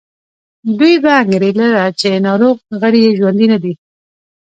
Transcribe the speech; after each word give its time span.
دوی 0.79 0.95
به 1.03 1.11
انګېرله 1.21 1.67
چې 1.99 2.09
ناروغ 2.27 2.57
غړي 2.81 2.99
یې 3.05 3.11
ژوندي 3.19 3.47
نه 3.53 3.57
دي. 3.63 3.73